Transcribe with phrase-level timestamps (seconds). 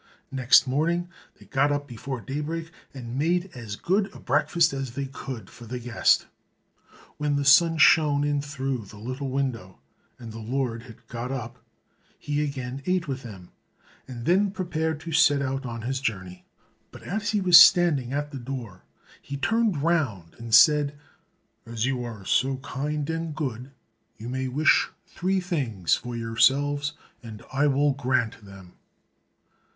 [0.31, 5.05] Next morning they got up before daybreak, and made as good a breakfast as they
[5.05, 6.25] could for the guest.
[7.17, 9.77] When the sun shone in through the little window,
[10.17, 11.63] and the Lord had got up,
[12.17, 13.51] he again ate with them,
[14.07, 16.45] and then prepared to set out on his journey.
[16.89, 18.83] But as he was standing at the door
[19.21, 20.97] he turned round and said,
[21.63, 23.69] "As you are so kind and good,
[24.17, 28.73] you may wish three things for yourselves and I will grant them."